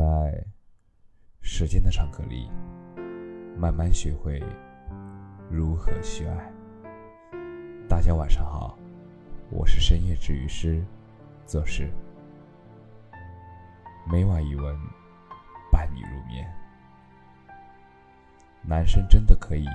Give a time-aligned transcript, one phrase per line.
[0.00, 0.46] 在
[1.42, 2.50] 时间的长河里，
[3.54, 4.42] 慢慢学会
[5.50, 6.50] 如何去爱。
[7.86, 8.78] 大家晚上好，
[9.50, 10.82] 我是深夜治愈师，
[11.44, 11.90] 则是
[14.10, 14.74] 每晚一文
[15.70, 16.50] 伴你入眠。
[18.62, 19.66] 男生真的可以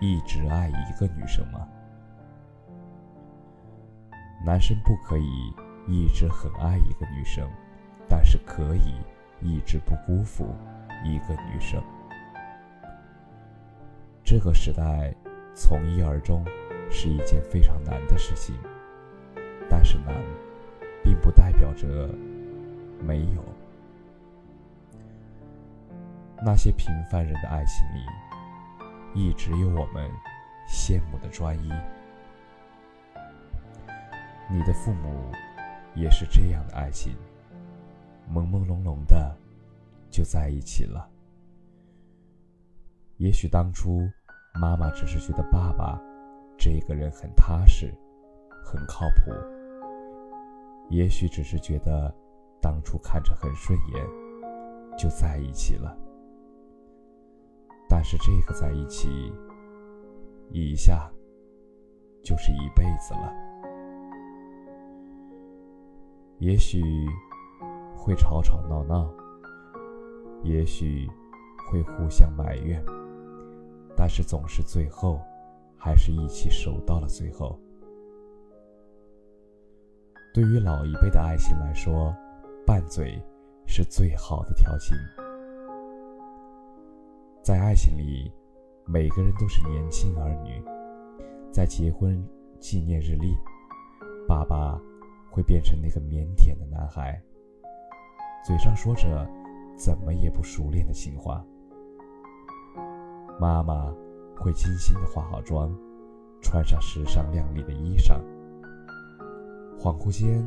[0.00, 1.68] 一直爱一个女生吗？
[4.44, 5.54] 男生不可以
[5.86, 7.48] 一直很爱一个女生。
[8.10, 8.94] 但是可以
[9.40, 10.54] 一直不辜负
[11.04, 11.82] 一个女生。
[14.24, 15.14] 这个时代，
[15.54, 16.44] 从一而终
[16.90, 18.54] 是一件非常难的事情。
[19.70, 20.14] 但是难，
[21.04, 22.08] 并不代表着
[23.00, 23.44] 没有。
[26.44, 28.06] 那些平凡人的爱情里，
[29.14, 30.10] 一直有我们
[30.68, 31.72] 羡慕的专一。
[34.50, 35.30] 你的父母
[35.94, 37.14] 也是这样的爱情。
[38.32, 39.36] 朦朦胧胧的，
[40.10, 41.08] 就在一起了。
[43.16, 44.08] 也许当初
[44.60, 46.00] 妈妈只是觉得爸爸
[46.56, 47.92] 这个人很踏实，
[48.64, 49.32] 很靠谱。
[50.90, 52.14] 也许只是觉得
[52.60, 54.06] 当初看着很顺眼，
[54.96, 55.96] 就在一起了。
[57.88, 59.32] 但是这个在一起，
[60.50, 61.10] 一下
[62.22, 63.32] 就是一辈子了。
[66.38, 66.82] 也许。
[67.98, 69.12] 会吵吵闹闹，
[70.44, 71.06] 也许
[71.68, 72.82] 会互相埋怨，
[73.96, 75.20] 但是总是最后
[75.76, 77.58] 还是一起守到了最后。
[80.32, 82.14] 对于老一辈的爱情来说，
[82.64, 83.20] 拌嘴
[83.66, 84.96] 是最好的调情。
[87.42, 88.32] 在爱情里，
[88.86, 90.62] 每个人都是年轻儿女，
[91.50, 92.24] 在结婚
[92.60, 93.36] 纪念日里，
[94.28, 94.80] 爸爸
[95.30, 97.20] 会变成那个腼腆的男孩。
[98.48, 99.28] 嘴上说着
[99.76, 101.44] 怎么也不熟练的情话，
[103.38, 103.92] 妈妈
[104.38, 105.70] 会精心的化好妆，
[106.40, 108.18] 穿上时尚靓丽的衣裳。
[109.78, 110.42] 恍惚间，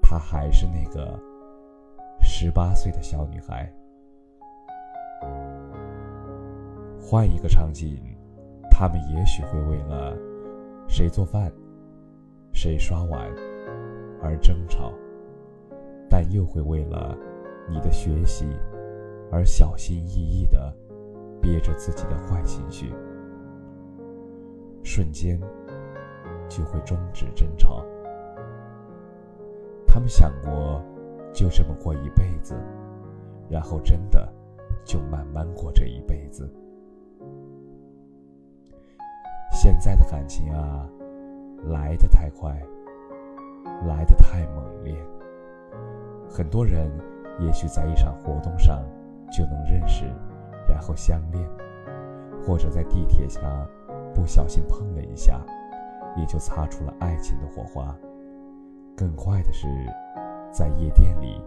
[0.00, 1.20] 她还是那个
[2.22, 3.70] 十八岁的小女孩。
[6.98, 8.02] 换一个场景，
[8.70, 10.16] 他们也许会为了
[10.88, 11.52] 谁做饭、
[12.54, 13.30] 谁刷碗
[14.22, 14.90] 而争吵，
[16.08, 17.14] 但又会为了。
[17.68, 18.46] 你的学习，
[19.30, 20.74] 而小心翼翼的
[21.40, 22.92] 憋着自己的坏情绪，
[24.82, 25.40] 瞬间
[26.48, 27.84] 就会终止争吵。
[29.86, 30.82] 他们想过
[31.32, 32.54] 就这么过一辈子，
[33.48, 34.30] 然后真的
[34.84, 36.48] 就慢慢过这一辈子。
[39.50, 40.88] 现在的感情啊，
[41.66, 42.60] 来得太快，
[43.86, 44.96] 来得太猛烈，
[46.28, 46.90] 很多人。
[47.38, 48.82] 也许在一场活动上
[49.30, 50.04] 就能认识，
[50.68, 51.48] 然后相恋，
[52.46, 53.66] 或者在地铁上
[54.14, 55.40] 不小心碰了一下，
[56.16, 57.94] 也就擦出了爱情的火花。
[58.96, 59.66] 更快的是，
[60.52, 61.40] 在夜店里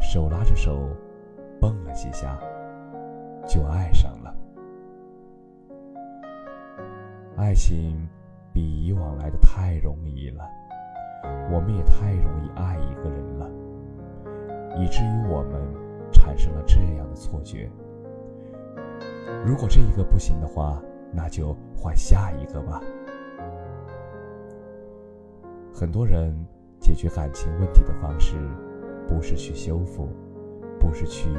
[0.00, 0.78] 手拉着手
[1.60, 2.38] 蹦了几下，
[3.46, 4.34] 就爱上了。
[7.36, 8.06] 爱情
[8.52, 10.44] 比以往来的太容易了，
[11.50, 13.50] 我们也太容易爱一个人了。
[14.78, 15.60] 以至于我们
[16.12, 17.70] 产生了这样的错觉：
[19.44, 20.80] 如果这一个不行的话，
[21.12, 22.80] 那就换下一个吧。
[25.74, 26.34] 很多人
[26.78, 28.36] 解决感情问题的方式，
[29.08, 30.08] 不是去修复，
[30.78, 31.30] 不是去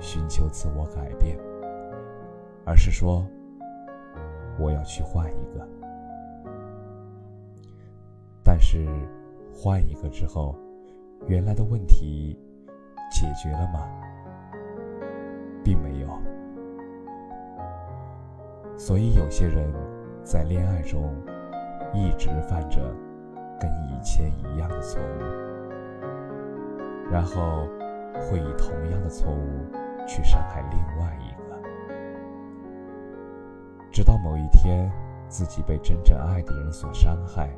[0.00, 1.38] 寻求自我改变，
[2.64, 3.26] 而是说
[4.58, 5.68] 我要去换一个。
[8.42, 8.88] 但是
[9.52, 10.56] 换一个之后，
[11.26, 12.38] 原来的问题。
[13.10, 13.86] 解决了吗？
[15.64, 16.08] 并没有。
[18.76, 19.70] 所以有些人
[20.22, 21.14] 在恋爱中
[21.92, 22.80] 一直犯着
[23.60, 25.20] 跟以前一样的错误，
[27.10, 27.66] 然后
[28.14, 29.66] 会以同样的错误
[30.06, 31.58] 去伤害另外一个，
[33.90, 34.90] 直到某一天
[35.28, 37.50] 自己被真正爱的人所伤害，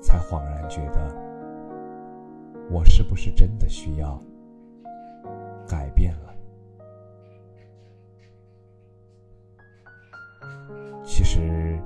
[0.00, 1.16] 才恍然觉得，
[2.70, 4.22] 我是不是真的需要？
[5.70, 6.34] 改变了。
[11.04, 11.80] 其实，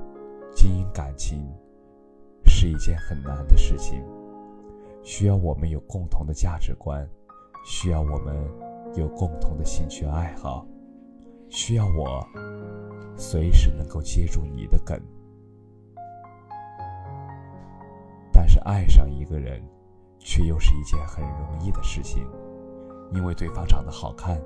[0.55, 1.47] 经营感情
[2.45, 4.03] 是一件很难的事情，
[5.03, 7.07] 需要我们有共同的价值观，
[7.63, 8.35] 需要我们
[8.95, 10.65] 有共同的兴趣爱好，
[11.49, 12.25] 需要我
[13.15, 14.99] 随时能够接住你的梗。
[18.31, 19.61] 但是，爱上一个人，
[20.17, 22.27] 却又是一件很容易的事情。
[23.11, 24.41] 因为对方长得好看，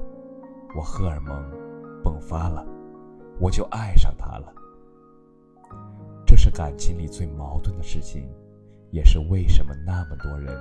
[0.75, 1.35] 我荷尔蒙
[2.03, 2.65] 迸发了，
[3.39, 4.53] 我就爱上他了。
[6.25, 8.29] 这是感情里最矛盾的事情，
[8.91, 10.56] 也是为什么那么多人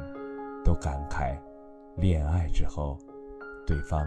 [0.64, 1.38] 都感慨
[1.96, 2.98] 恋爱之后
[3.66, 4.06] 对方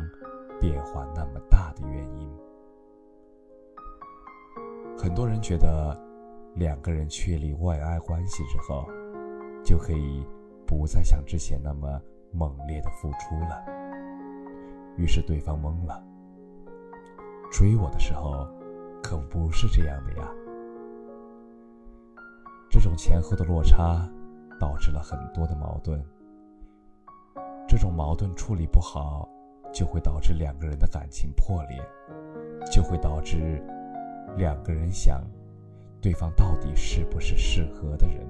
[0.59, 2.29] 变化那么大的原因。
[4.97, 5.95] 很多人觉得，
[6.55, 8.85] 两个人确立外爱关系之后，
[9.63, 10.25] 就可以
[10.65, 12.01] 不再像之前那么
[12.31, 13.80] 猛烈的付出了。
[14.97, 16.03] 于是对方懵了，
[17.51, 18.47] 追我的时候
[19.01, 20.27] 可不是这样的呀。
[22.69, 24.07] 这种前后的落差，
[24.59, 26.01] 导致了很多的矛盾。
[27.67, 29.27] 这种矛盾处理不好，
[29.73, 31.81] 就会导致两个人的感情破裂，
[32.71, 33.63] 就会导致
[34.35, 35.21] 两个人想，
[36.01, 38.27] 对方到底是不是适合的人。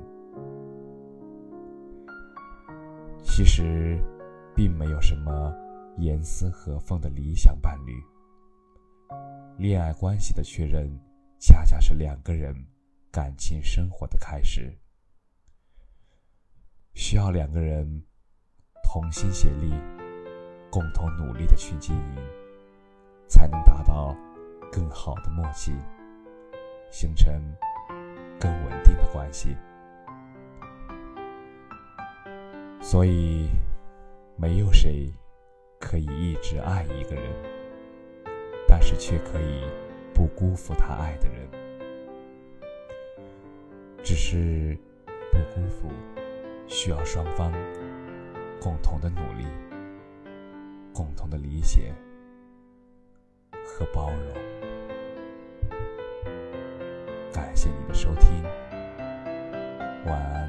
[3.23, 3.99] 其实，
[4.55, 5.53] 并没有什么
[6.01, 7.93] 严丝合缝的理想伴侣。
[9.57, 10.89] 恋爱关系的确认，
[11.39, 12.53] 恰恰是两个人。
[13.13, 14.73] 感情生活的开始，
[16.93, 18.01] 需要两个人
[18.81, 19.69] 同心协力、
[20.69, 22.15] 共同努力的去经营，
[23.27, 24.15] 才能达到
[24.71, 25.73] 更好的默契，
[26.89, 27.29] 形成
[28.39, 29.57] 更稳定的关系。
[32.81, 33.49] 所以，
[34.37, 35.13] 没有谁
[35.81, 37.23] 可以一直爱一个人
[38.67, 39.65] 但是却可以
[40.13, 41.49] 不辜负他爱的人。
[44.03, 44.77] 只是
[45.31, 45.91] 不辜负
[46.67, 47.51] 需要双方
[48.59, 49.45] 共同的努力
[50.93, 51.93] 共同的理解
[53.65, 54.51] 和包容。
[57.33, 58.43] 感谢你的收听
[60.05, 60.40] 晚安。